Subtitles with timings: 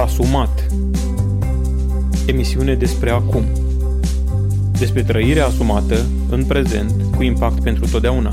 [0.00, 0.66] Asumat
[2.26, 3.44] Emisiune despre acum
[4.78, 8.30] Despre trăirea asumată în prezent cu impact pentru totdeauna.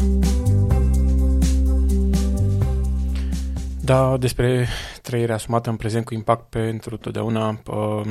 [3.82, 4.68] Da, despre
[5.02, 8.08] trăirea asumată în prezent cu impact pentru totdeauna um,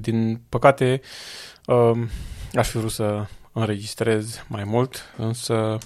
[0.00, 1.00] Din păcate
[1.66, 2.08] um,
[2.54, 5.78] aș fi vrut să înregistrez mai mult, însă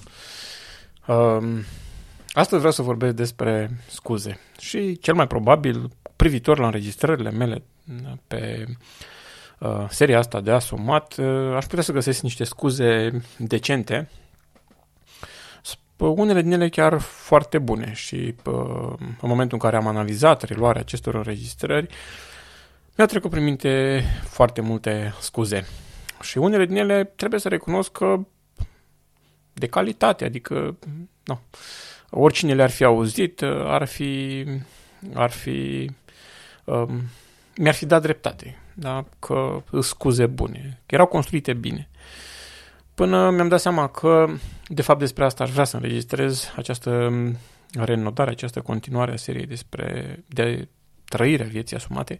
[1.07, 1.63] um,
[2.31, 4.39] astăzi vreau să vorbesc despre scuze.
[4.59, 5.89] Și cel mai probabil
[6.25, 7.63] privitor la înregistrările mele
[8.27, 8.65] pe
[9.59, 14.09] uh, seria asta de asumat, uh, aș putea să găsesc niște scuze decente,
[15.97, 20.81] unele din ele chiar foarte bune și uh, în momentul în care am analizat reluarea
[20.81, 21.87] acestor înregistrări,
[22.95, 25.67] mi-a trecut prin minte foarte multe scuze.
[26.21, 28.19] Și unele din ele trebuie să recunosc că
[29.53, 30.77] de calitate, adică
[31.23, 31.39] nu,
[32.09, 34.45] oricine le-ar fi auzit, ar fi,
[35.13, 35.89] ar fi
[36.65, 37.01] um,
[37.57, 39.05] mi-ar fi dat dreptate, da?
[39.19, 41.89] că scuze bune, că erau construite bine.
[42.93, 44.27] Până mi-am dat seama că,
[44.67, 47.11] de fapt, despre asta aș vrea să înregistrez această
[47.71, 50.67] renotare, această continuare a seriei despre de
[51.05, 52.19] trăirea vieții asumate.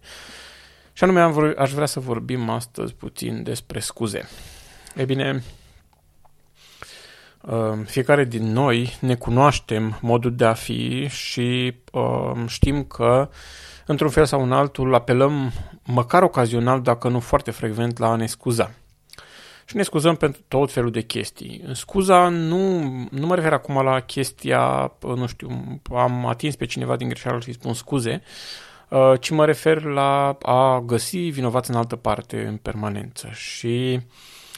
[0.93, 4.29] Și anume am, aș vrea să vorbim astăzi puțin despre scuze.
[4.95, 5.43] E bine,
[7.41, 13.29] uh, fiecare din noi ne cunoaștem modul de a fi și uh, știm că
[13.85, 15.51] într-un fel sau în altul apelăm
[15.83, 18.71] măcar ocazional, dacă nu foarte frecvent, la a ne scuza.
[19.65, 21.63] Și ne scuzăm pentru tot felul de chestii.
[21.73, 22.79] Scuza nu,
[23.11, 27.47] nu mă refer acum la chestia, nu știu, am atins pe cineva din greșeală și
[27.47, 28.21] îi spun scuze,
[28.89, 33.29] Uh, ci mă refer la a găsi vinovați în altă parte în permanență.
[33.33, 33.99] Și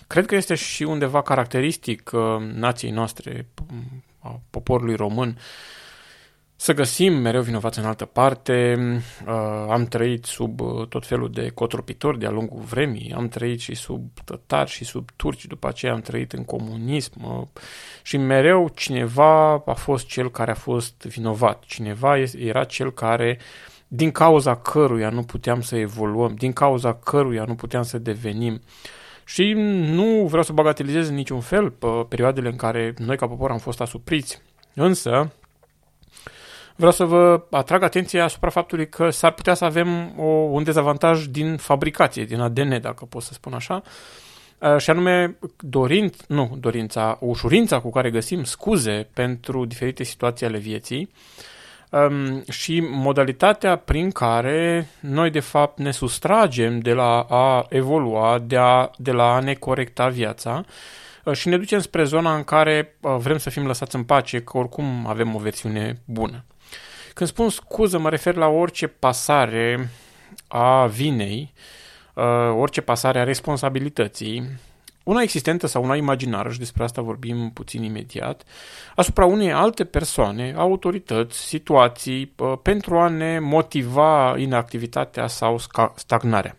[0.07, 3.47] cred că este și undeva caracteristic uh, nației noastre,
[4.19, 5.37] a poporului român,
[6.59, 8.75] să găsim mereu vinovați în altă parte.
[9.25, 9.33] Uh,
[9.69, 14.69] am trăit sub tot felul de cotropitori de-a lungul vremii, am trăit și sub tătari
[14.69, 17.49] și sub turci, după aceea am trăit în comunism
[18.01, 23.75] și mereu cineva a fost cel care a fost vinovat, cineva era cel care uh,
[23.87, 28.61] din cauza căruia nu puteam să evoluăm, din cauza căruia nu puteam să devenim.
[29.25, 29.53] Și
[29.91, 33.57] nu vreau să bagatelizez în niciun fel pe perioadele în care noi ca popor am
[33.57, 34.41] fost asupriți.
[34.73, 35.31] Însă,
[36.77, 41.25] vreau să vă atrag atenția asupra faptului că s-ar putea să avem o, un dezavantaj
[41.25, 43.81] din fabricație, din ADN, dacă pot să spun așa,
[44.77, 51.11] și anume dorind, nu dorința, ușurința cu care găsim scuze pentru diferite situații ale vieții,
[51.89, 58.57] um, și modalitatea prin care noi de fapt ne sustragem de la a evolua, de,
[58.57, 60.65] a, de la a ne corecta viața
[61.23, 64.41] uh, și ne ducem spre zona în care uh, vrem să fim lăsați în pace,
[64.41, 66.45] că oricum avem o versiune bună.
[67.17, 69.89] Când spun scuză, mă refer la orice pasare
[70.47, 71.53] a vinei,
[72.13, 72.23] uh,
[72.55, 74.49] orice pasare a responsabilității,
[75.03, 78.43] una existentă sau una imaginară, și despre asta vorbim puțin imediat,
[78.95, 85.59] asupra unei alte persoane, autorități, situații, pentru a ne motiva inactivitatea sau
[85.95, 86.57] stagnarea.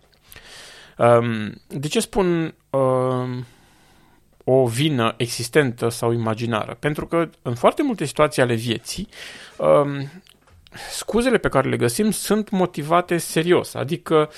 [0.96, 3.46] Um, de ce spun um,
[4.44, 6.76] o vină existentă sau imaginară?
[6.80, 9.08] Pentru că în foarte multe situații ale vieții,
[9.56, 10.10] um,
[10.90, 14.30] scuzele pe care le găsim sunt motivate serios, adică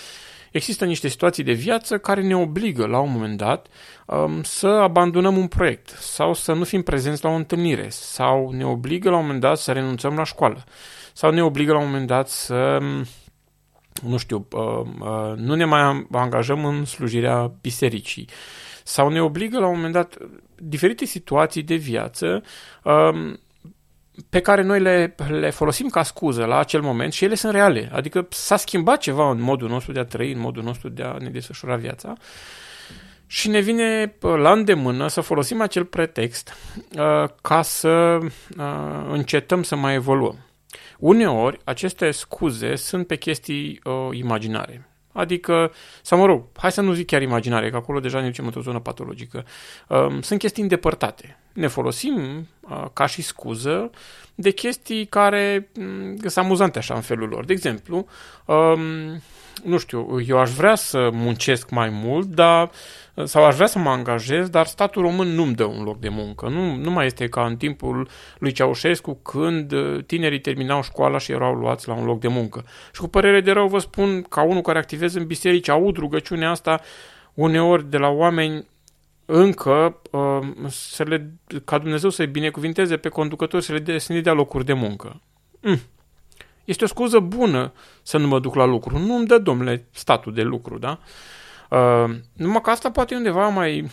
[0.50, 3.66] există niște situații de viață care ne obligă la un moment dat
[4.06, 8.66] um, să abandonăm un proiect sau să nu fim prezenți la o întâlnire sau ne
[8.66, 10.64] obligă la un moment dat să renunțăm la școală
[11.12, 12.78] sau ne obligă la un moment dat să
[14.02, 18.28] nu știu, uh, uh, nu ne mai angajăm în slujirea bisericii
[18.84, 20.16] sau ne obligă la un moment dat
[20.56, 22.42] diferite situații de viață
[22.84, 23.40] um,
[24.28, 27.90] pe care noi le, le folosim ca scuză la acel moment și ele sunt reale.
[27.92, 31.16] Adică s-a schimbat ceva în modul nostru de a trăi, în modul nostru de a
[31.18, 32.14] ne desfășura viața
[33.26, 36.56] și ne vine la îndemână să folosim acel pretext
[36.98, 38.18] uh, ca să
[38.58, 40.38] uh, încetăm să mai evoluăm.
[40.98, 44.89] Uneori, aceste scuze sunt pe chestii uh, imaginare.
[45.12, 45.72] Adică,
[46.02, 48.60] sau mă rog, hai să nu zic chiar imaginare, că acolo deja ne ducem într-o
[48.60, 49.44] zonă patologică.
[49.88, 51.38] Um, sunt chestii îndepărtate.
[51.52, 53.90] Ne folosim uh, ca și scuză
[54.34, 57.44] de chestii care mm, sunt amuzante așa în felul lor.
[57.44, 58.06] De exemplu,
[58.44, 59.22] um,
[59.64, 62.70] nu știu, eu aș vrea să muncesc mai mult, dar
[63.24, 66.48] sau aș vrea să mă angajez, dar statul român nu-mi dă un loc de muncă.
[66.48, 68.08] Nu, nu mai este ca în timpul
[68.38, 72.64] lui Ceaușescu, când uh, tinerii terminau școala și erau luați la un loc de muncă.
[72.92, 76.50] Și cu părere de rău vă spun, ca unul care activează în biserici, aud rugăciunea
[76.50, 76.80] asta
[77.34, 78.66] uneori de la oameni
[79.24, 81.30] încă uh, să le,
[81.64, 85.20] ca Dumnezeu să-i binecuvinteze pe conducători, să le, de, să le dea locuri de muncă.
[85.60, 85.80] Mm.
[86.70, 87.72] Este o scuză bună
[88.02, 88.98] să nu mă duc la lucru.
[88.98, 90.98] Nu îmi dă, domnule, statul de lucru, da?
[91.70, 93.90] Uh, numai că asta poate undeva mai,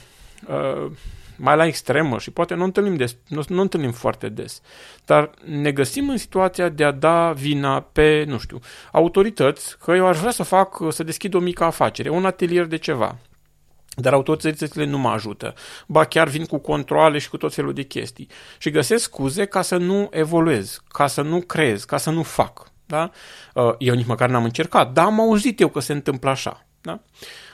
[0.48, 0.92] uh,
[1.36, 4.62] mai la extremă și poate nu întâlnim, des, nu, nu întâlnim foarte des.
[5.06, 8.60] Dar ne găsim în situația de a da vina pe, nu știu,
[8.92, 12.78] autorități, că eu aș vrea să fac, să deschid o mică afacere, un atelier de
[12.78, 13.18] ceva.
[14.00, 15.54] Dar autoritățile nu mă ajută.
[15.88, 18.28] Ba chiar vin cu controle și cu tot felul de chestii.
[18.58, 22.72] Și găsesc scuze ca să nu evoluez, ca să nu creez, ca să nu fac.
[22.86, 23.12] Da?
[23.54, 26.66] Uh, eu nici măcar n-am încercat, dar am auzit eu că se întâmplă așa.
[26.82, 27.00] Da?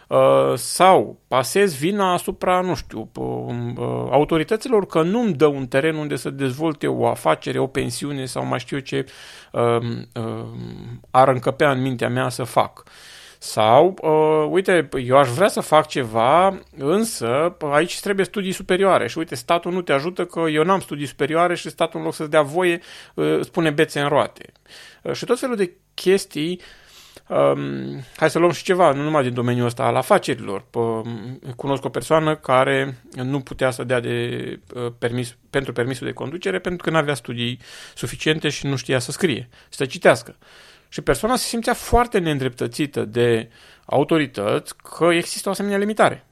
[0.08, 6.16] Uh, sau pasez vina asupra, nu știu, uh, autorităților că nu-mi dă un teren unde
[6.16, 9.06] să dezvolte o afacere, o pensiune sau mai știu eu ce
[11.12, 12.84] ar încăpea în mintea mea să fac.
[13.44, 19.18] Sau, uh, uite, eu aș vrea să fac ceva, însă aici trebuie studii superioare și
[19.18, 22.30] uite, statul nu te ajută că eu n-am studii superioare și statul în loc să-ți
[22.30, 22.80] dea voie
[23.14, 24.52] uh, spune bețe în roate.
[25.02, 26.62] Uh, și tot felul de chestii
[27.28, 30.66] Um, hai să luăm și ceva, nu numai din domeniul ăsta al afacerilor.
[31.56, 36.60] Cunosc o persoană care nu putea să dea de, uh, permis, pentru permisul de conducere
[36.60, 37.60] pentru că nu avea studii
[37.96, 40.36] suficiente și nu știa să scrie, să citească.
[40.94, 43.50] Și persoana se simțea foarte neîndreptățită de
[43.86, 46.26] autorități că există o asemenea limitare.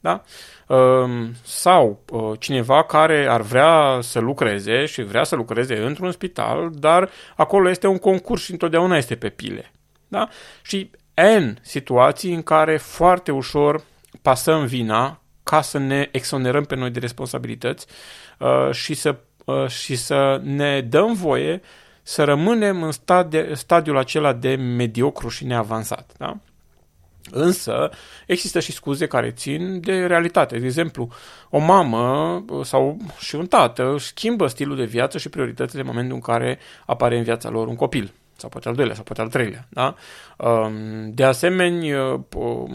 [0.00, 0.22] Da?
[0.68, 6.70] Ehm, sau uh, cineva care ar vrea să lucreze și vrea să lucreze într-un spital,
[6.74, 9.72] dar acolo este un concurs și întotdeauna este pe pile.
[10.08, 10.28] Da?
[10.62, 10.90] Și
[11.38, 13.84] N situații în care foarte ușor
[14.22, 17.86] pasăm vina ca să ne exonerăm pe noi de responsabilități
[18.38, 21.62] uh, și, să, uh, și să ne dăm voie
[22.02, 26.10] să rămânem în stadi- stadiul acela de mediocru și neavansat.
[26.16, 26.36] Da?
[27.30, 27.90] Însă,
[28.26, 30.58] există și scuze care țin de realitate.
[30.58, 31.08] De exemplu,
[31.50, 36.20] o mamă sau și un tată schimbă stilul de viață și prioritățile în momentul în
[36.20, 39.66] care apare în viața lor un copil sau poate al doilea, sau poate al treilea.
[39.68, 39.94] Da?
[40.36, 42.26] Um, de asemenea,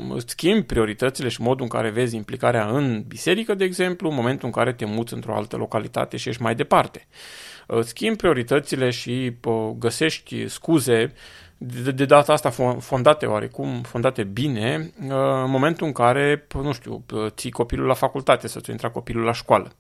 [0.09, 4.45] îți schimbi prioritățile și modul în care vezi implicarea în biserică, de exemplu, în momentul
[4.45, 7.07] în care te muți într-o altă localitate și ești mai departe
[7.65, 9.35] îți schimbi prioritățile și
[9.77, 11.13] găsești scuze
[11.57, 15.11] de, de data asta fondate oarecum, fondate bine, uh,
[15.43, 19.33] în momentul în care, nu știu, ții copilul la facultate sau ți intra copilul la
[19.33, 19.71] școală.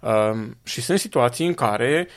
[0.00, 2.08] Uh, și sunt situații în care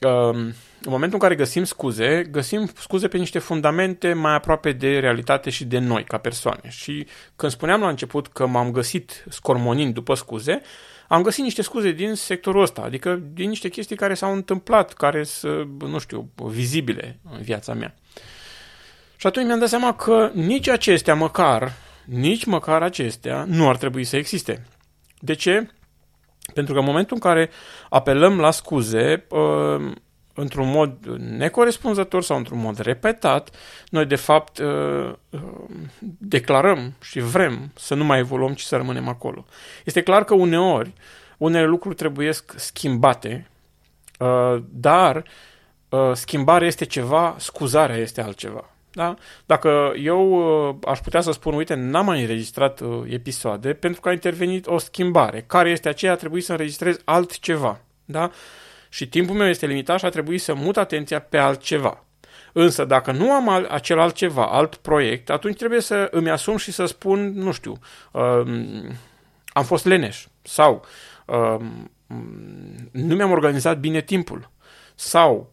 [0.00, 0.52] uh,
[0.84, 5.50] în momentul în care găsim scuze, găsim scuze pe niște fundamente mai aproape de realitate
[5.50, 6.68] și de noi ca persoane.
[6.68, 7.06] Și
[7.36, 10.60] când spuneam la început că m-am găsit scormonind după scuze,
[11.08, 15.24] am găsit niște scuze din sectorul ăsta, adică din niște chestii care s-au întâmplat, care
[15.24, 17.94] sunt, nu știu, vizibile în viața mea.
[19.16, 21.72] Și atunci mi-am dat seama că nici acestea măcar,
[22.04, 24.66] nici măcar acestea nu ar trebui să existe.
[25.18, 25.70] De ce?
[26.54, 27.50] Pentru că în momentul în care
[27.88, 29.92] apelăm la scuze, uh,
[30.34, 33.50] într-un mod necorespunzător sau într-un mod repetat,
[33.88, 35.40] noi de fapt uh, uh,
[36.18, 39.46] declarăm și vrem să nu mai evoluăm, ci să rămânem acolo.
[39.84, 40.92] Este clar că uneori
[41.38, 43.50] unele lucruri trebuie schimbate,
[44.18, 45.24] uh, dar
[46.12, 48.70] schimbarea este ceva, scuzarea este altceva.
[48.92, 49.14] Da?
[49.46, 54.66] Dacă eu aș putea să spun, uite, n-am mai înregistrat episoade pentru că a intervenit
[54.66, 55.44] o schimbare.
[55.46, 56.16] Care este aceea?
[56.16, 57.80] Trebuie să înregistrez altceva.
[58.04, 58.30] Da?
[58.94, 62.04] Și timpul meu este limitat și a trebuit să mut atenția pe altceva.
[62.52, 66.72] Însă, dacă nu am al, acel altceva, alt proiect, atunci trebuie să îmi asum și
[66.72, 67.78] să spun, nu știu,
[68.12, 68.98] um,
[69.46, 70.84] am fost leneș sau
[71.26, 71.90] um,
[72.90, 74.50] nu mi-am organizat bine timpul
[74.94, 75.52] sau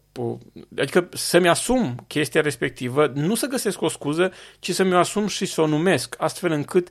[0.78, 5.46] adică să-mi asum chestia respectivă, nu să găsesc o scuză, ci să mi-o asum și
[5.46, 6.90] să o numesc, astfel încât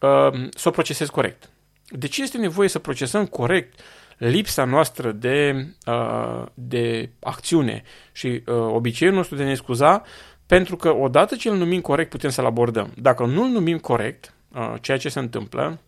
[0.00, 1.50] uh, să o procesez corect.
[1.88, 3.80] De ce este nevoie să procesăm corect
[4.18, 10.02] lipsa noastră de, uh, de acțiune și uh, obiceiul nostru de ne scuza,
[10.46, 12.92] pentru că odată ce îl numim corect putem să-l abordăm.
[12.96, 15.78] Dacă nu îl numim corect, uh, ceea ce se întâmplă,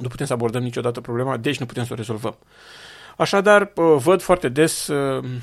[0.00, 2.38] nu putem să abordăm niciodată problema, deci nu putem să o rezolvăm.
[3.16, 4.90] Așadar, văd foarte des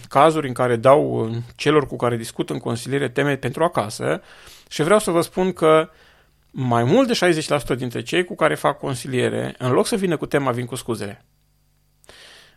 [0.07, 4.21] cazuri în care dau celor cu care discut în consiliere teme pentru acasă
[4.69, 5.89] și vreau să vă spun că
[6.51, 7.41] mai mult de
[7.73, 10.75] 60% dintre cei cu care fac consiliere, în loc să vină cu tema, vin cu
[10.75, 11.25] scuzele.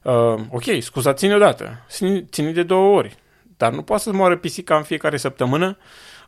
[0.02, 1.86] Uh, ok, scuzați-ne odată,
[2.30, 3.16] ține de două ori,
[3.56, 5.76] dar nu poate să moară pisica în fiecare săptămână,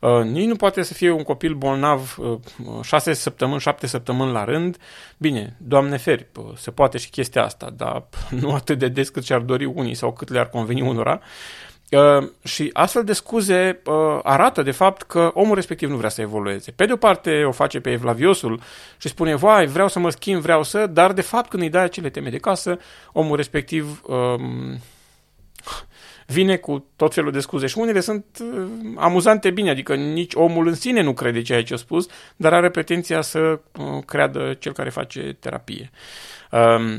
[0.00, 2.38] uh, nici nu poate să fie un copil bolnav uh,
[2.82, 4.76] șase săptămâni, șapte săptămâni la rând.
[5.18, 6.26] Bine, Doamne feri,
[6.56, 8.04] se poate și chestia asta, dar
[8.40, 11.20] nu atât de des cât și-ar dori unii sau cât le-ar conveni unora.
[11.22, 11.73] Uh,
[12.44, 16.70] și astfel de scuze uh, arată de fapt că omul respectiv nu vrea să evolueze.
[16.70, 18.60] Pe de o parte o face pe evlaviosul
[18.98, 21.82] și spune, vai, vreau să mă schimb, vreau să, dar de fapt când îi dai
[21.82, 22.78] acele teme de casă,
[23.12, 24.78] omul respectiv um,
[26.26, 30.66] vine cu tot felul de scuze și unele sunt uh, amuzante bine, adică nici omul
[30.66, 34.72] în sine nu crede ceea ce a spus, dar are pretenția să uh, creadă cel
[34.72, 35.90] care face terapie.
[36.50, 36.98] Uh,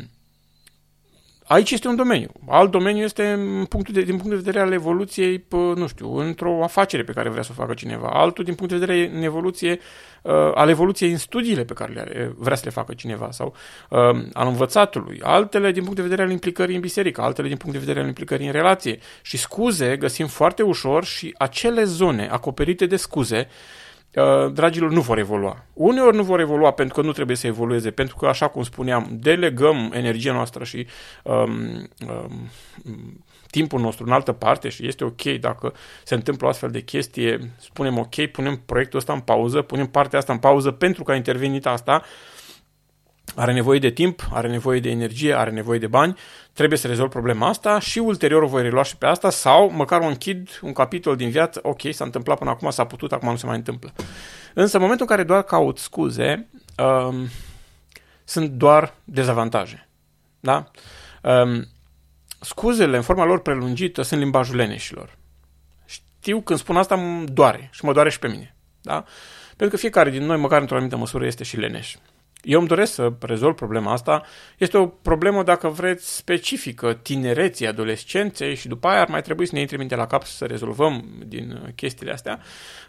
[1.47, 2.31] Aici este un domeniu.
[2.47, 6.63] Alt domeniu este punctul de, din punct de vedere al evoluției, pă, nu știu, într-o
[6.63, 8.09] afacere pe care vrea să o facă cineva.
[8.09, 9.79] Altul din punct de vedere în evoluție,
[10.21, 13.55] uh, al evoluției în studiile pe care le vrea să le facă cineva sau
[13.89, 13.99] uh,
[14.33, 15.19] al învățatului.
[15.23, 18.07] Altele din punct de vedere al implicării în biserică, altele din punct de vedere al
[18.07, 18.99] implicării în relație.
[19.21, 23.84] Și scuze găsim foarte ușor și acele zone acoperite de scuze Uh,
[24.51, 25.65] dragilor, nu vor evolua.
[25.73, 29.07] Uneori nu vor evolua pentru că nu trebuie să evolueze, pentru că, așa cum spuneam,
[29.11, 30.87] delegăm energia noastră și
[31.23, 32.49] um, um,
[33.49, 37.51] timpul nostru în altă parte și este ok dacă se întâmplă o astfel de chestie,
[37.57, 41.15] spunem ok, punem proiectul ăsta în pauză, punem partea asta în pauză pentru că a
[41.15, 42.01] intervenit asta,
[43.35, 46.17] are nevoie de timp, are nevoie de energie, are nevoie de bani,
[46.53, 50.01] trebuie să rezolv problema asta și ulterior o voi relua și pe asta sau măcar
[50.01, 53.35] o închid un capitol din viață, ok, s-a întâmplat până acum, s-a putut, acum nu
[53.35, 53.93] se mai întâmplă.
[54.53, 57.27] Însă în momentul în care doar caut scuze, um,
[58.23, 59.87] sunt doar dezavantaje.
[60.39, 60.71] Da?
[61.21, 61.67] Um,
[62.39, 65.17] scuzele în forma lor prelungită sunt limbajul leneșilor.
[65.85, 68.55] Știu când spun asta îmi doare și mă doare și pe mine.
[68.81, 69.03] Da?
[69.47, 71.95] Pentru că fiecare din noi, măcar într-o anumită măsură, este și leneș.
[72.45, 74.21] Eu îmi doresc să rezolv problema asta.
[74.57, 79.55] Este o problemă, dacă vreți, specifică tinereții, adolescenței și după aia ar mai trebui să
[79.55, 82.39] ne intre minte la cap să rezolvăm din chestiile astea.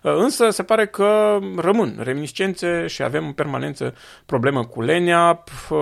[0.03, 3.95] Uh, însă se pare că rămân reminiscențe și avem în permanență
[4.27, 5.45] problemă cu lenea.
[5.71, 5.79] Uh,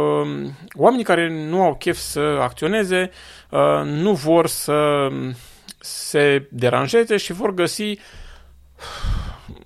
[0.75, 3.11] oamenii care nu au chef să acționeze
[3.51, 5.09] uh, nu vor să
[5.81, 7.99] se deranjeze și vor găsi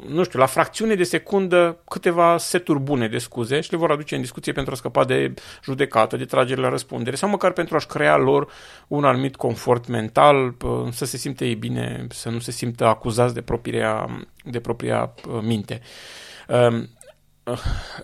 [0.09, 4.15] nu știu, la fracțiune de secundă câteva seturi bune de scuze și le vor aduce
[4.15, 7.87] în discuție pentru a scăpa de judecată, de tragere la răspundere sau măcar pentru a-și
[7.87, 8.53] crea lor
[8.89, 10.55] un anumit confort mental,
[10.91, 14.07] să se simte ei bine, să nu se simtă acuzați de propria,
[14.45, 15.81] de propria minte.
[16.47, 16.87] În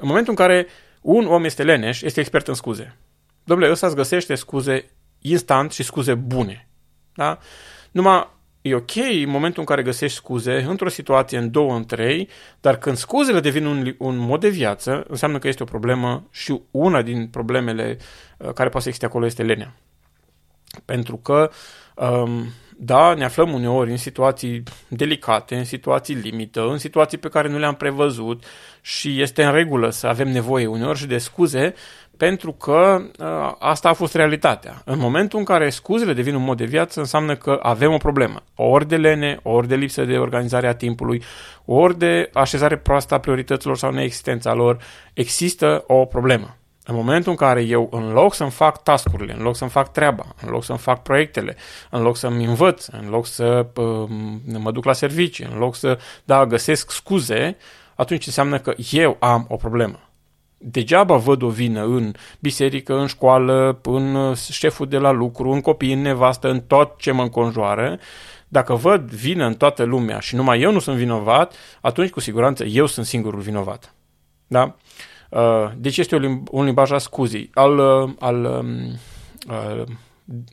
[0.00, 0.66] momentul în care
[1.00, 2.96] un om este leneș, este expert în scuze.
[3.44, 4.84] Domnule, ăsta îți găsește scuze
[5.18, 6.68] instant și scuze bune.
[7.14, 7.38] Da?
[7.90, 8.32] Numai
[8.66, 12.28] E ok în momentul în care găsești scuze, într-o situație, în două, în trei,
[12.60, 16.60] dar când scuzele devin un, un mod de viață, înseamnă că este o problemă și
[16.70, 17.96] una din problemele
[18.38, 19.74] uh, care poate să existe acolo este lenea.
[20.84, 21.50] Pentru că,
[21.96, 22.44] um,
[22.76, 27.58] da, ne aflăm uneori în situații delicate, în situații limită, în situații pe care nu
[27.58, 28.44] le-am prevăzut
[28.80, 31.74] și este în regulă să avem nevoie uneori și de scuze,
[32.16, 34.82] pentru că uh, asta a fost realitatea.
[34.84, 38.42] În momentul în care scuzele devin un mod de viață, înseamnă că avem o problemă.
[38.54, 41.22] Ori de lene, ori de lipsă de organizare a timpului,
[41.64, 44.78] ori de așezare proastă a priorităților sau neexistența lor,
[45.12, 46.56] există o problemă.
[46.86, 50.26] În momentul în care eu, în loc să-mi fac tascurile, în loc să-mi fac treaba,
[50.42, 51.56] în loc să-mi fac proiectele,
[51.90, 54.08] în loc să-mi învăț, în loc să uh,
[54.58, 57.56] mă duc la servicii, în loc să, da, găsesc scuze,
[57.94, 59.98] atunci înseamnă că eu am o problemă
[60.66, 65.60] degeaba văd o vină în biserică, în școală, în uh, șeful de la lucru, în
[65.60, 67.98] copii, în nevastă, în tot ce mă înconjoară.
[68.48, 72.64] Dacă văd vină în toată lumea și numai eu nu sunt vinovat, atunci cu siguranță
[72.64, 73.94] eu sunt singurul vinovat.
[74.46, 74.76] Da?
[75.30, 78.98] Uh, deci este un limbaj al scuzii, al, uh, al um,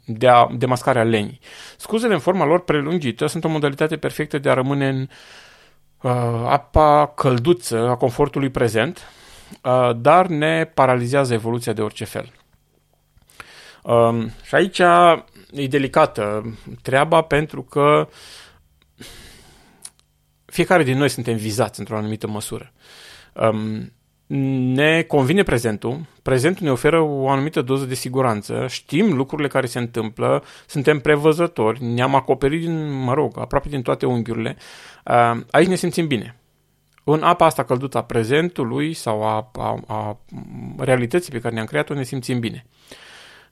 [0.06, 1.39] de a demascarea lenii.
[1.77, 5.08] Scuzele în forma lor prelungită sunt o modalitate perfectă de a rămâne în
[6.48, 9.21] apa călduță a confortului prezent, Uh,
[9.98, 12.31] dar ne paralizează evoluția de orice fel.
[13.84, 14.79] Um, și aici
[15.51, 18.08] e delicată treaba pentru că
[20.46, 22.72] fiecare din noi suntem vizați într-o anumită măsură.
[23.34, 23.91] Um,
[24.74, 29.79] ne convine prezentul, prezentul ne oferă o anumită doză de siguranță, știm lucrurile care se
[29.79, 34.58] întâmplă, suntem prevăzători, ne-am acoperit din, mă rog, aproape din toate unghiurile,
[35.05, 36.40] uh, aici ne simțim bine
[37.03, 40.17] în apa asta căldută a prezentului sau a, a, a
[40.77, 42.65] realității pe care ne-am creat-o, ne simțim bine.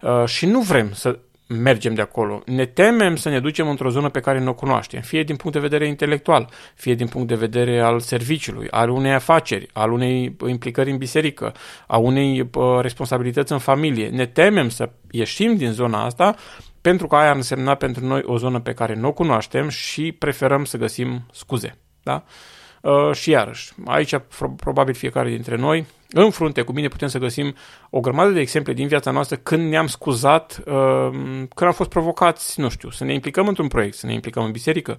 [0.02, 2.42] Uh, și nu vrem să mergem de acolo.
[2.46, 5.56] Ne temem să ne ducem într-o zonă pe care nu o cunoaștem, fie din punct
[5.56, 10.36] de vedere intelectual, fie din punct de vedere al serviciului, al unei afaceri, al unei
[10.48, 11.54] implicări în biserică,
[11.88, 14.08] a unei uh, responsabilități în familie.
[14.08, 16.36] Ne temem să ieșim din zona asta
[16.82, 20.12] pentru că aia ar însemna pentru noi o zonă pe care nu o cunoaștem și
[20.12, 21.78] preferăm să găsim scuze.
[22.04, 22.24] Da?
[22.26, 22.32] Uh,
[23.12, 24.16] și iarăși, aici
[24.56, 27.56] probabil fiecare dintre noi, în frunte cu mine putem să găsim
[27.90, 32.60] o grămadă de exemple din viața noastră când ne-am scuzat, uh, când am fost provocați,
[32.60, 34.98] nu știu, să ne implicăm într-un proiect, să ne implicăm în biserică,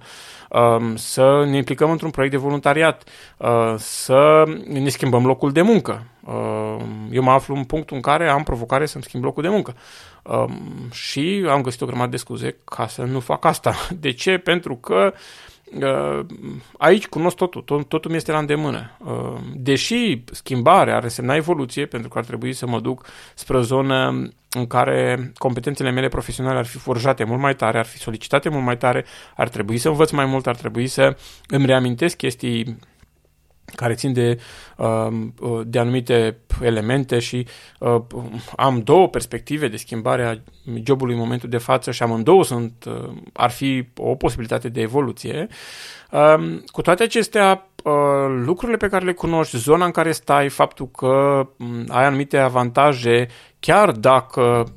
[0.49, 3.03] uh, să ne implicăm într-un proiect de voluntariat,
[3.37, 6.05] uh, să ne schimbăm locul de muncă.
[6.25, 9.75] Uh, eu mă aflu în punctul în care am provocare să-mi schimb locul de muncă.
[10.23, 10.45] Uh,
[10.91, 13.75] și am găsit o grămadă de scuze ca să nu fac asta.
[13.99, 14.37] De ce?
[14.37, 15.19] Pentru că uh,
[15.50, 15.50] Uh,
[16.77, 18.97] aici cunosc totul, tot, totul mi este la îndemână.
[18.97, 23.61] Uh, deși schimbarea ar însemna evoluție, pentru că ar trebui să mă duc spre o
[23.61, 28.49] zonă în care competențele mele profesionale ar fi forjate mult mai tare, ar fi solicitate
[28.49, 32.77] mult mai tare, ar trebui să învăț mai mult, ar trebui să îmi reamintesc chestii
[33.75, 34.39] care țin de,
[34.77, 37.47] um, uh, de anumite elemente și
[37.79, 38.01] uh,
[38.55, 40.35] am două perspective de schimbare a
[40.83, 45.47] jobului în momentul de față și amândouă sunt, uh, ar fi o posibilitate de evoluție.
[46.11, 47.65] Um, cu toate acestea,
[48.43, 53.27] lucrurile pe care le cunoști, zona în care stai, faptul că um, ai anumite avantaje,
[53.59, 54.73] chiar dacă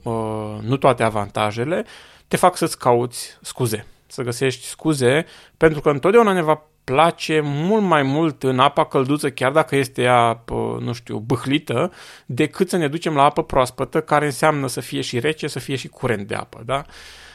[0.61, 1.85] nu toate avantajele,
[2.29, 5.25] te fac să-ți cauți scuze să găsești scuze,
[5.57, 10.03] pentru că întotdeauna ne va place mult mai mult în apa călduță, chiar dacă este
[10.03, 10.45] ea,
[10.81, 11.93] nu știu, bâhlită,
[12.27, 15.77] decât să ne ducem la apă proaspătă, care înseamnă să fie și rece, să fie
[15.77, 16.63] și curent de apă.
[16.65, 16.85] Da?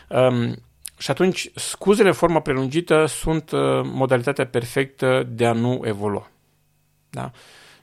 [0.08, 0.56] Um,
[0.98, 6.32] și atunci, scuzele formă prelungită sunt uh, modalitatea perfectă de a nu evolua.
[7.10, 7.32] Da?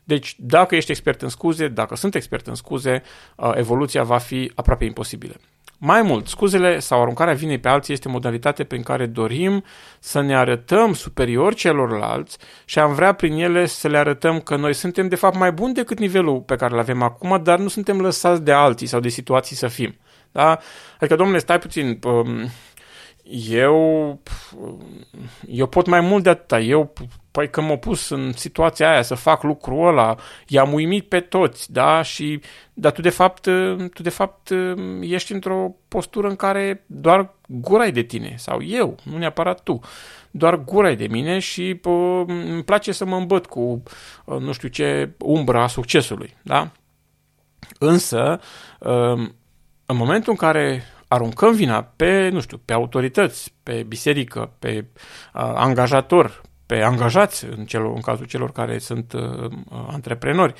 [0.04, 3.02] Deci, dacă ești expert în scuze, dacă sunt expert în scuze,
[3.36, 5.34] uh, evoluția va fi aproape imposibilă.
[5.78, 9.64] Mai mult, scuzele sau aruncarea vinei pe alții este modalitate prin care dorim
[10.00, 14.72] să ne arătăm superior celorlalți și am vrea prin ele să le arătăm că noi
[14.72, 18.00] suntem de fapt mai buni decât nivelul pe care îl avem acum, dar nu suntem
[18.00, 19.96] lăsați de alții sau de situații să fim.
[20.32, 20.58] Da?
[20.98, 22.50] Adică, domnule, stai puțin, um,
[23.50, 24.20] eu,
[25.46, 26.60] eu pot mai mult de atâta.
[26.60, 26.92] Eu,
[27.36, 30.16] păi că m-am pus în situația aia să fac lucrul ăla,
[30.46, 32.02] i-am uimit pe toți, da?
[32.02, 32.40] Și,
[32.74, 33.42] dar tu de fapt,
[33.94, 34.50] tu de fapt
[35.00, 39.80] ești într-o postură în care doar gura de tine, sau eu, nu neapărat tu,
[40.30, 43.82] doar gura de mine și pă, îmi place să mă îmbăt cu,
[44.24, 46.70] nu știu ce, umbra a succesului, da?
[47.78, 48.40] Însă,
[49.86, 55.52] în momentul în care aruncăm vina pe, nu știu, pe autorități, pe biserică, pe uh,
[55.54, 59.50] angajator, pe angajați în, celor, în cazul celor care sunt uh,
[59.90, 60.54] antreprenori,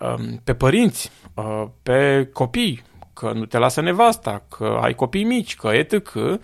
[0.00, 5.56] uh, pe părinți, uh, pe copii, că nu te lasă nevasta, că ai copii mici,
[5.56, 6.38] că etc., uh,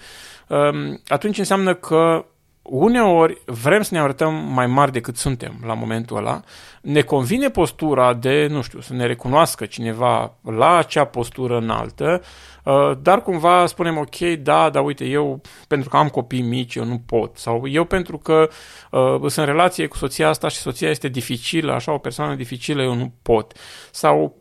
[1.08, 2.24] atunci înseamnă că
[2.70, 6.42] uneori vrem să ne arătăm mai mari decât suntem la momentul ăla,
[6.82, 12.22] ne convine postura de, nu știu, să ne recunoască cineva la acea postură înaltă,
[12.64, 16.84] uh, dar cumva spunem, ok, da, dar uite, eu pentru că am copii mici, eu
[16.84, 18.48] nu pot, sau eu pentru că
[18.90, 22.82] uh, sunt în relație cu soția asta și soția este dificilă, așa, o persoană dificilă,
[22.82, 23.52] eu nu pot,
[23.90, 24.36] sau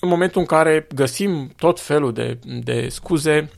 [0.00, 3.50] în momentul în care găsim tot felul de, de scuze,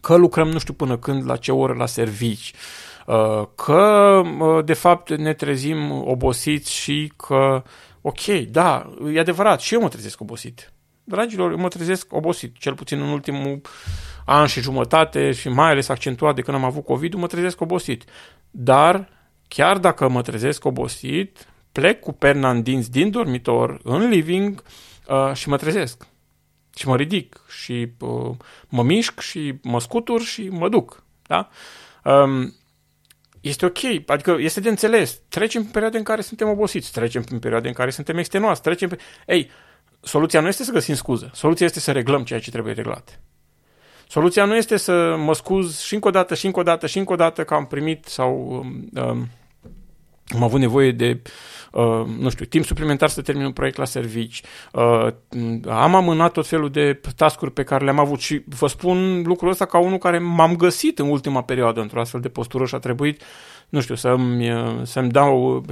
[0.00, 2.87] că lucrăm nu știu până când, la ce oră la servici, Uh,
[3.54, 7.62] că uh, de fapt ne trezim obosiți și că,
[8.00, 10.72] ok, da, e adevărat, și eu mă trezesc obosit.
[11.04, 13.60] Dragilor, eu mă trezesc obosit, cel puțin în ultimul
[14.24, 18.04] an și jumătate și mai ales accentuat de când am avut covid mă trezesc obosit.
[18.50, 19.08] Dar,
[19.48, 24.62] chiar dacă mă trezesc obosit, plec cu perna în dinți din dormitor, în living
[25.08, 26.06] uh, și mă trezesc.
[26.76, 28.36] Și mă ridic și uh,
[28.68, 31.02] mă mișc și mă scutur și mă duc.
[31.26, 31.48] Da?
[32.04, 32.54] Um,
[33.40, 35.20] este ok, adică este de înțeles.
[35.28, 38.88] Trecem în perioade în care suntem obosiți, trecem în perioade în care suntem extenuați, trecem
[38.88, 38.98] pe...
[39.26, 39.50] Ei,
[40.00, 43.20] soluția nu este să găsim scuză, soluția este să reglăm ceea ce trebuie reglat.
[44.08, 46.98] Soluția nu este să mă scuz și încă o dată, și încă o dată, și
[46.98, 49.28] încă o dată că am primit sau um, um
[50.34, 51.20] am avut nevoie de
[51.72, 54.42] Uh, nu știu, timp suplimentar să termin un proiect la servici.
[54.72, 55.08] Uh,
[55.68, 59.64] am amânat tot felul de tascuri pe care le-am avut și vă spun lucrul ăsta
[59.64, 63.22] ca unul care m-am găsit în ultima perioadă într-o astfel de postură și a trebuit
[63.68, 64.52] nu știu, să-mi,
[64.82, 65.54] să-mi dau,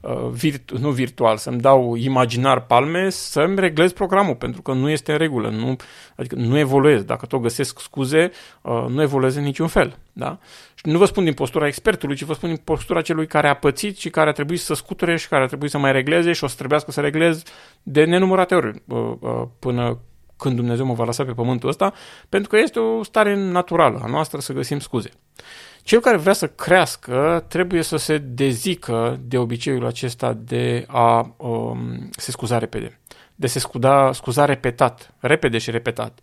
[0.00, 5.12] uh, virtu, nu virtual, să-mi dau imaginar palme, să-mi reglez programul, pentru că nu este
[5.12, 5.76] în regulă, nu,
[6.16, 7.02] adică nu evoluez.
[7.02, 8.30] Dacă tot găsesc scuze,
[8.62, 9.98] uh, nu evoluez în niciun fel.
[10.12, 10.38] Da?
[10.74, 13.54] Și nu vă spun din postura expertului, ci vă spun din postura celui care a
[13.54, 16.44] pățit și care a trebuit să scuture și care a trebuit să mai regleze și
[16.44, 17.42] o să trebuiască să reglez
[17.82, 19.98] de nenumărate ori uh, până
[20.36, 21.92] când Dumnezeu mă va lăsa pe pământul ăsta,
[22.28, 25.10] pentru că este o stare naturală a noastră să găsim scuze.
[25.84, 32.10] Cel care vrea să crească trebuie să se dezică de obiceiul acesta de a um,
[32.16, 33.00] se scuza repede,
[33.34, 36.18] de se scuza, scuza repetat, repede și repetat.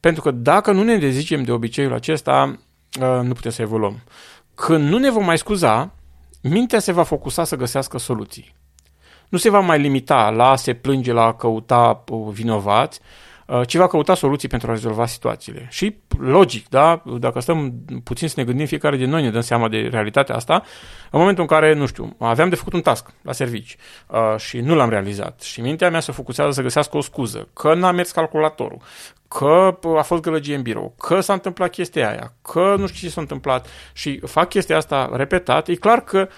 [0.00, 2.58] Pentru că dacă nu ne dezicem de obiceiul acesta,
[3.00, 4.00] uh, nu putem să evoluăm.
[4.54, 5.92] Când nu ne vom mai scuza,
[6.42, 8.54] mintea se va focusa să găsească soluții.
[9.28, 13.29] Nu se va mai limita la a se plânge, la a căuta uh, vinovați, uh,
[13.66, 15.66] ci va căuta soluții pentru a rezolva situațiile.
[15.70, 17.02] Și logic, da?
[17.18, 17.72] Dacă stăm
[18.04, 20.62] puțin să ne gândim, fiecare din noi ne dăm seama de realitatea asta,
[21.10, 24.60] în momentul în care, nu știu, aveam de făcut un task la servici uh, și
[24.60, 28.10] nu l-am realizat și mintea mea se focusează să găsească o scuză, că n-a mers
[28.10, 28.80] calculatorul,
[29.28, 33.14] că a fost gălăgie în birou, că s-a întâmplat chestia aia, că nu știu ce
[33.14, 36.28] s-a întâmplat și fac chestia asta repetat, e clar că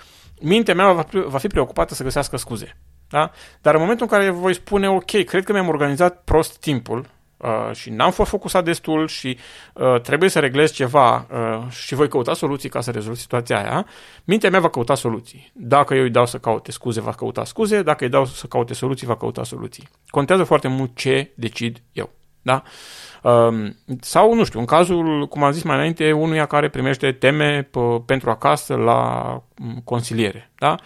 [0.40, 2.77] mintea mea va, va fi preocupată să găsească scuze.
[3.12, 3.31] Da?
[3.61, 7.75] Dar în momentul în care voi spune, ok, cred că mi-am organizat prost timpul uh,
[7.75, 9.38] și n-am fost focusat destul și
[9.72, 13.87] uh, trebuie să reglez ceva uh, și voi căuta soluții ca să rezolv situația aia,
[14.25, 15.51] mintea mea va căuta soluții.
[15.55, 18.75] Dacă eu îi dau să caute scuze, va căuta scuze, dacă îi dau să caute
[18.75, 19.88] soluții, va căuta soluții.
[20.07, 22.11] Contează foarte mult ce decid eu.
[22.42, 22.62] Da?
[23.22, 27.68] Um, sau, nu știu, în cazul, cum am zis mai înainte, unuia care primește teme
[28.07, 30.51] pentru acasă la mm, consiliere.
[30.59, 30.77] Da?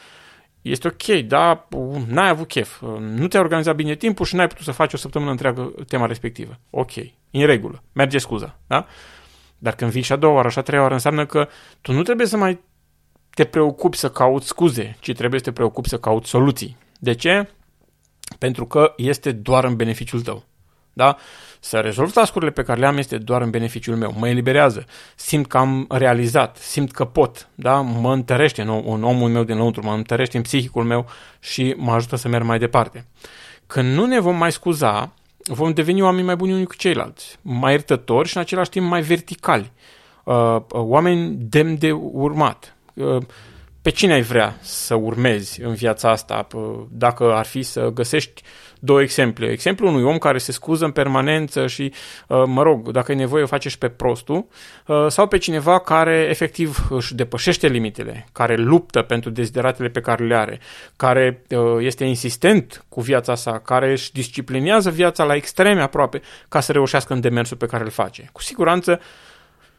[0.70, 1.66] Este ok, dar
[2.06, 2.80] n-ai avut chef.
[2.98, 6.58] Nu ți-ai organizat bine timpul și n-ai putut să faci o săptămână întreagă tema respectivă.
[6.70, 6.92] Ok,
[7.30, 8.58] în regulă, merge scuza.
[8.66, 8.86] Da?
[9.58, 11.48] Dar când vii și a doua oară, și a treia oară, înseamnă că
[11.80, 12.60] tu nu trebuie să mai
[13.30, 16.76] te preocupi să cauți scuze, ci trebuie să te preocupi să cauți soluții.
[16.98, 17.48] De ce?
[18.38, 20.44] Pentru că este doar în beneficiul tău.
[20.92, 21.16] Da?
[21.66, 24.14] Să rezolv tascurile pe care le am este doar în beneficiul meu.
[24.18, 24.84] Mă eliberează.
[25.14, 27.48] Simt că am realizat, simt că pot.
[27.54, 27.80] Da?
[27.80, 31.06] Mă întărește în, în omul meu dinăuntru, mă întărește în psihicul meu
[31.40, 33.06] și mă ajută să merg mai departe.
[33.66, 35.12] Când nu ne vom mai scuza,
[35.44, 39.02] vom deveni oameni mai buni unii cu ceilalți, mai iertători și în același timp mai
[39.02, 39.72] verticali.
[40.24, 42.76] Uh, oameni demn de urmat.
[43.86, 46.46] Uh, pe cine ai vrea să urmezi în viața asta?
[46.90, 48.42] Dacă ar fi să găsești
[48.78, 49.46] două exemple.
[49.50, 51.92] Exemplu unui om care se scuză în permanență și,
[52.28, 54.46] uh, mă rog, dacă e nevoie o face și pe prostul,
[54.86, 60.24] uh, sau pe cineva care efectiv își depășește limitele, care luptă pentru dezideratele pe care
[60.24, 60.60] le are,
[60.96, 66.60] care uh, este insistent cu viața sa, care își disciplinează viața la extreme aproape ca
[66.60, 68.28] să reușească în demersul pe care îl face.
[68.32, 69.00] Cu siguranță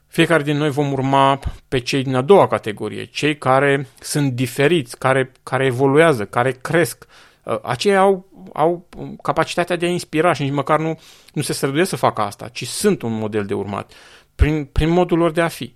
[0.08, 4.98] fiecare din noi vom urma pe cei din a doua categorie, cei care sunt diferiți,
[4.98, 7.06] care, care evoluează, care cresc.
[7.44, 8.88] Uh, aceia au, au
[9.22, 11.00] capacitatea de a inspira și nici măcar nu,
[11.34, 13.92] nu se străduiesc să facă asta, ci sunt un model de urmat
[14.36, 15.76] prin, prin modul lor de a fi.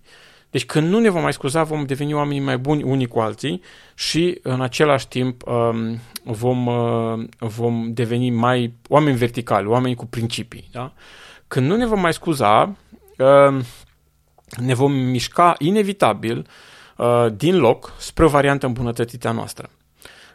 [0.50, 3.62] Deci când nu ne vom mai scuza, vom deveni oamenii mai buni unii cu alții
[3.96, 10.70] și în același timp um, vom, uh, vom deveni mai oameni verticali, oameni cu principii.
[10.72, 10.94] Da?
[11.48, 12.76] Când nu ne vom mai scuza,
[13.18, 13.64] um,
[14.58, 16.48] ne vom mișca inevitabil
[16.98, 19.70] uh, din loc spre o variantă îmbunătățită a noastră.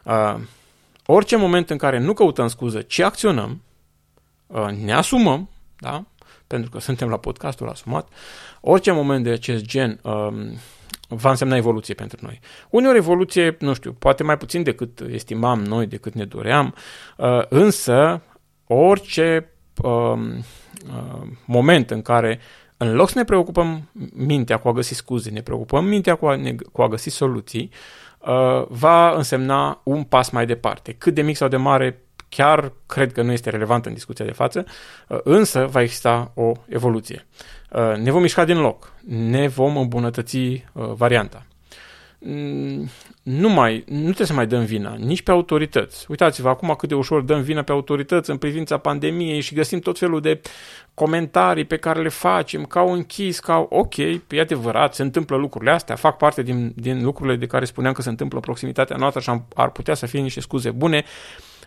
[0.03, 0.35] Uh,
[1.05, 3.61] orice moment în care nu căutăm scuză, ci acționăm,
[4.47, 5.49] uh, ne asumăm,
[5.79, 6.05] da?
[6.47, 8.07] pentru că suntem la podcastul asumat,
[8.61, 10.27] orice moment de acest gen uh,
[11.07, 12.39] va însemna evoluție pentru noi.
[12.69, 16.75] Uneori evoluție, nu știu, poate mai puțin decât estimam noi, decât ne doream,
[17.17, 18.21] uh, însă
[18.67, 19.51] orice
[19.81, 22.39] uh, uh, moment în care
[22.77, 26.35] în loc să ne preocupăm mintea cu a găsi scuze, ne preocupăm mintea cu a,
[26.35, 27.71] ne, cu a găsi soluții,
[28.19, 30.93] uh, va însemna un pas mai departe.
[30.93, 34.31] Cât de mic sau de mare, chiar cred că nu este relevant în discuția de
[34.31, 34.65] față,
[35.07, 37.27] uh, însă va exista o evoluție.
[37.71, 41.45] Uh, ne vom mișca din loc, ne vom îmbunătăți uh, varianta.
[42.29, 42.89] Mm,
[43.23, 46.05] nu, mai, nu trebuie să mai dăm vina, nici pe autorități.
[46.09, 49.97] Uitați-vă acum cât de ușor dăm vina pe autorități în privința pandemiei și găsim tot
[49.97, 50.41] felul de
[50.93, 55.35] comentarii pe care le facem, ca au închis, ca au, ok, e adevărat, se întâmplă
[55.35, 59.21] lucrurile astea, fac parte din, din lucrurile de care spuneam că se întâmplă proximitatea noastră
[59.21, 61.03] și ar putea să fie niște scuze bune,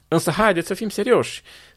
[0.08, 1.42] însă haideți să fim serioși.
[1.44, 1.69] Uh,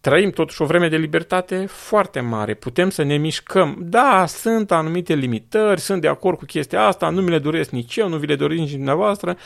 [0.00, 3.76] trăim totuși o vreme de libertate foarte mare, putem să ne mișcăm.
[3.80, 7.96] Da, sunt anumite limitări, sunt de acord cu chestia asta, nu mi le doresc nici
[7.96, 9.36] eu, nu vi le doresc nici dumneavoastră,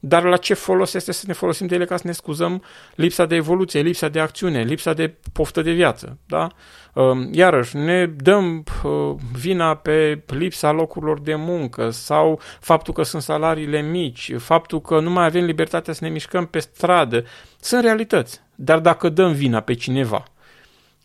[0.00, 2.62] dar la ce folos este să ne folosim de ele ca să ne scuzăm
[2.94, 6.48] lipsa de evoluție, lipsa de acțiune, lipsa de poftă de viață, da?
[6.92, 13.22] Um, iarăși, ne dăm uh, vina pe lipsa locurilor de muncă sau faptul că sunt
[13.22, 17.24] salariile mici, faptul că nu mai avem libertatea să ne mișcăm pe stradă.
[17.60, 18.44] Sunt realități.
[18.56, 20.24] Dar dacă dăm vina pe cineva,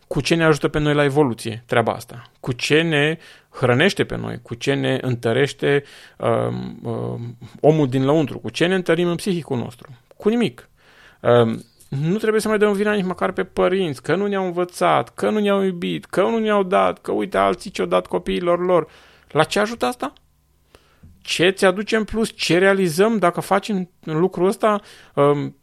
[0.07, 2.21] cu ce ne ajută pe noi la evoluție treaba asta?
[2.39, 3.17] Cu ce ne
[3.49, 4.39] hrănește pe noi?
[4.41, 5.83] Cu ce ne întărește
[6.17, 7.19] uh, uh,
[7.59, 8.39] omul din lăuntru?
[8.39, 9.89] Cu ce ne întărim în psihicul nostru?
[10.17, 10.69] Cu nimic.
[11.19, 11.59] Uh,
[11.89, 15.29] nu trebuie să mai dăm vina nici măcar pe părinți, că nu ne-au învățat, că
[15.29, 18.87] nu ne-au iubit, că nu ne-au dat, că uite alții ce-au dat copiilor lor.
[19.31, 20.13] La ce ajută asta?
[21.21, 22.31] Ce ți aduce în plus?
[22.35, 24.81] Ce realizăm dacă facem lucrul ăsta?
[25.15, 25.57] Um,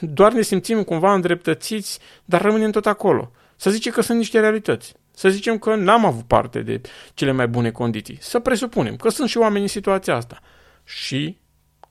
[0.00, 3.32] doar ne simțim cumva îndreptățiți, dar rămânem tot acolo.
[3.56, 4.94] Să zicem că sunt niște realități.
[5.10, 6.80] Să zicem că n-am avut parte de
[7.14, 8.18] cele mai bune condiții.
[8.20, 10.40] Să presupunem că sunt și oameni în situația asta.
[10.84, 11.38] Și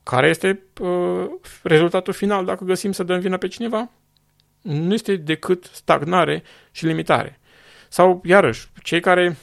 [0.04, 1.26] care este uh,
[1.63, 3.91] rezultatul final dacă găsim să dăm vina pe cineva?
[4.62, 7.39] Nu este decât stagnare și limitare.
[7.89, 9.38] Sau, iarăși, cei care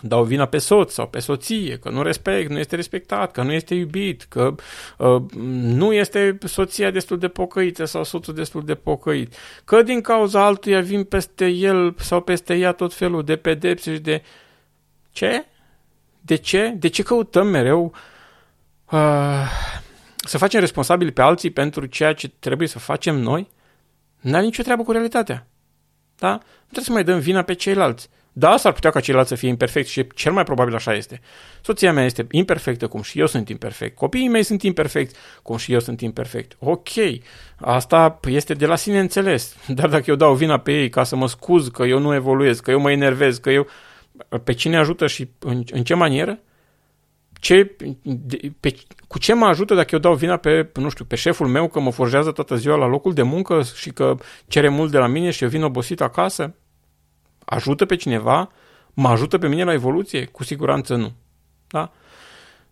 [0.00, 3.52] dau vina pe soț sau pe soție, că nu respect, nu este respectat, că nu
[3.52, 4.54] este iubit, că
[4.98, 5.22] uh,
[5.62, 10.80] nu este soția destul de pocăită sau soțul destul de pocăit, că din cauza altuia
[10.80, 14.22] vin peste el sau peste ea tot felul de pedepse și de...
[15.10, 15.44] Ce?
[16.20, 16.74] De ce?
[16.76, 17.94] De ce căutăm mereu
[18.90, 19.48] uh,
[20.16, 23.50] să facem responsabili pe alții pentru ceea ce trebuie să facem noi?
[24.20, 25.46] N-are nicio treabă cu realitatea.
[26.18, 26.30] Da?
[26.30, 28.08] Nu trebuie să mai dăm vina pe ceilalți.
[28.36, 31.20] Da, s-ar putea ca ceilalți să fie imperfecți și cel mai probabil așa este.
[31.60, 33.96] Soția mea este imperfectă cum și eu sunt imperfect.
[33.96, 36.56] Copiii mei sunt imperfecti cum și eu sunt imperfect.
[36.58, 36.88] Ok,
[37.56, 39.56] asta este de la sine înțeles.
[39.78, 42.60] Dar dacă eu dau vina pe ei ca să mă scuz că eu nu evoluez,
[42.60, 43.66] că eu mă enervez, că eu...
[44.44, 46.38] Pe cine ajută și în, în ce manieră?
[47.40, 48.74] Ce, de, pe,
[49.08, 51.80] cu ce mă ajută dacă eu dau vina pe, nu știu, pe șeful meu că
[51.80, 54.16] mă forjează toată ziua la locul de muncă și că
[54.46, 56.54] cere mult de la mine și eu vin obosit acasă?
[57.44, 58.50] Ajută pe cineva?
[58.92, 60.24] Mă ajută pe mine la evoluție?
[60.24, 61.12] Cu siguranță nu.
[61.66, 61.92] Da?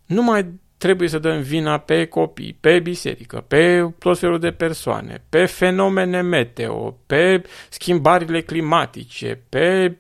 [0.07, 5.25] Nu mai trebuie să dăm vina pe copii, pe biserică, pe tot felul de persoane,
[5.29, 9.97] pe fenomene meteo, pe schimbările climatice, pe,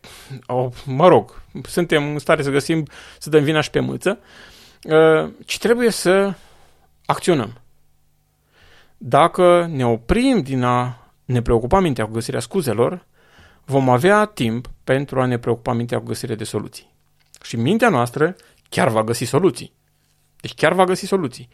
[0.46, 2.86] oh, mă rog, suntem în stare să găsim,
[3.18, 4.18] să dăm vina și pe mâță,
[4.82, 6.34] uh, ci trebuie să
[7.06, 7.60] acționăm.
[8.96, 13.06] Dacă ne oprim din a ne preocupa mintea cu găsirea scuzelor,
[13.72, 16.94] vom avea timp pentru a ne preocupa mintea cu găsirea de soluții.
[17.42, 18.36] Și mintea noastră
[18.68, 19.72] chiar va găsi soluții.
[20.40, 21.48] Deci chiar va găsi soluții.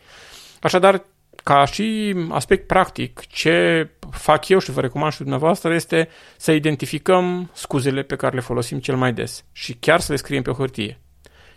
[0.60, 1.04] Așadar,
[1.42, 7.50] ca și aspect practic, ce fac eu și vă recomand și dumneavoastră este să identificăm
[7.52, 10.54] scuzele pe care le folosim cel mai des și chiar să le scriem pe o
[10.54, 11.00] hârtie.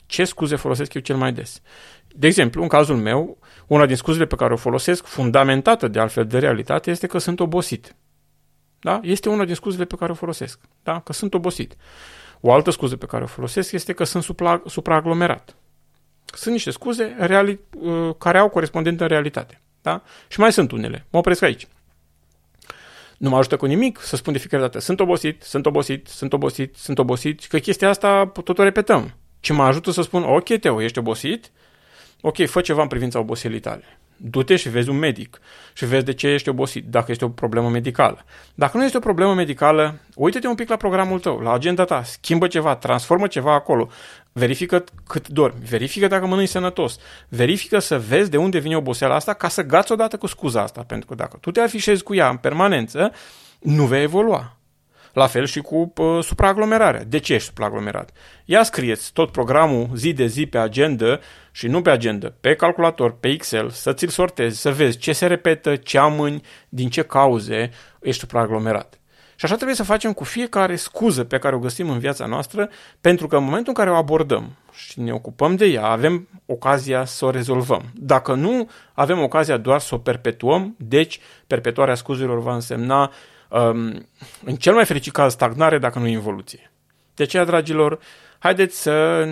[0.06, 1.62] Ce scuze folosesc eu cel mai des?
[2.08, 6.26] De exemplu, în cazul meu, una din scuzele pe care o folosesc, fundamentată de altfel
[6.26, 7.96] de realitate, este că sunt obosit.
[8.82, 9.00] Da?
[9.04, 10.60] Este una din scuzele pe care o folosesc.
[10.84, 11.00] Da?
[11.00, 11.76] Că sunt obosit.
[12.40, 15.56] O altă scuză pe care o folosesc este că sunt supra, supraaglomerat.
[16.26, 19.62] Sunt niște scuze reali, uh, care au corespondent în realitate.
[19.82, 20.02] Da?
[20.28, 21.06] Și mai sunt unele.
[21.10, 21.68] Mă opresc aici.
[23.18, 26.34] Nu mă ajută cu nimic să spun de fiecare dată sunt obosit, sunt obosit, sunt
[26.34, 29.14] obosit, sunt obosit și că chestia asta tot o repetăm.
[29.40, 31.52] Ce mă ajută să spun, ok, Teo, ești obosit?
[32.22, 35.40] Ok, fă ceva în privința oboselii tale du-te și vezi un medic
[35.74, 38.26] și vezi de ce ești obosit, dacă este o problemă medicală.
[38.56, 42.04] Dacă nu este o problemă medicală, uite-te un pic la programul tău, la agenda ta,
[42.04, 43.90] schimbă ceva, transformă ceva acolo,
[44.32, 49.34] verifică cât dormi, verifică dacă mănânci sănătos, verifică să vezi de unde vine oboseala asta
[49.34, 52.30] ca să gați odată cu scuza asta, pentru că dacă tu te afișezi cu ea
[52.30, 53.12] în permanență,
[53.60, 54.56] nu vei evolua.
[55.14, 57.04] La fel și cu uh, supraaglomerarea.
[57.04, 58.12] De ce ești supraaglomerat?
[58.46, 61.20] Ia scrieți tot programul zi de zi pe agenda
[61.52, 65.28] și nu pe agenda, pe calculator, pe Excel, să ți-l sortezi, să vezi ce se
[65.28, 69.02] repetă, ce amâni, din ce cauze ești supraaglomerat.
[69.42, 72.70] Și așa trebuie să facem cu fiecare scuză pe care o găsim în viața noastră,
[73.02, 77.06] pentru că în momentul în care o abordăm și ne ocupăm de ea, avem ocazia
[77.06, 77.84] să o rezolvăm.
[77.94, 83.12] Dacă nu, avem ocazia doar să o perpetuăm, deci perpetuarea scuzelor va însemna um,
[84.44, 86.72] în cel mai fericit caz, stagnare, dacă nu involuție.
[87.16, 88.00] De aceea, dragilor,
[88.40, 89.28] haideți să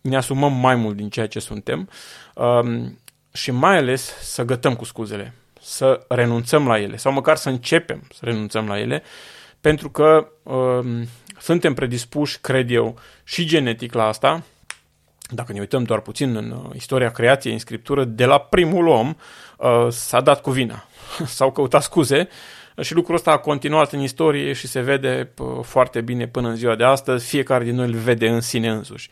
[0.00, 1.88] ne asumăm mai mult din ceea ce suntem
[2.34, 2.98] um,
[3.32, 8.02] și mai ales să gătăm cu scuzele, să renunțăm la ele sau măcar să începem
[8.14, 9.02] să renunțăm la ele,
[9.60, 14.42] pentru că um, suntem predispuși, cred eu, și genetic la asta.
[15.30, 19.14] Dacă ne uităm doar puțin în uh, istoria creației, în scriptură, de la primul om
[19.56, 20.84] uh, s-a dat cu vina.
[21.24, 22.28] S-au căutat scuze
[22.80, 25.30] și lucrul ăsta a continuat în istorie și se vede
[25.62, 27.28] foarte bine până în ziua de astăzi.
[27.28, 29.10] Fiecare din noi îl vede în sine însuși.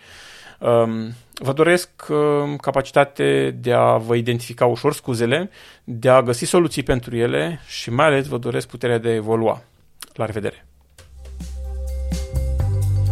[0.59, 5.51] Um, vă doresc um, capacitate de a vă identifica ușor scuzele,
[5.85, 9.63] de a găsi soluții pentru ele și mai ales vă doresc puterea de a evolua.
[10.15, 10.65] La revedere!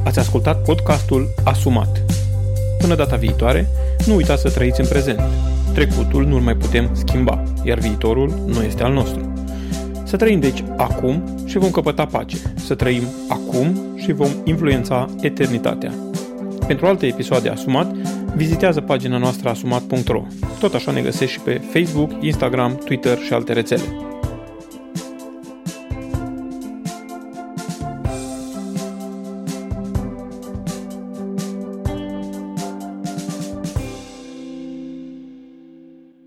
[0.04, 2.02] Ați ascultat podcastul Asumat.
[2.78, 3.66] Până data viitoare,
[4.06, 5.20] nu uitați să trăiți în prezent.
[5.74, 9.27] Trecutul nu-l mai putem schimba, iar viitorul nu este al nostru.
[10.08, 12.36] Să trăim deci acum și vom căpăta pace.
[12.54, 15.92] Să trăim acum și vom influența eternitatea.
[16.66, 17.92] Pentru alte episoade Asumat,
[18.34, 20.22] vizitează pagina noastră asumat.ro.
[20.58, 23.82] Tot așa ne găsești și pe Facebook, Instagram, Twitter și alte rețele.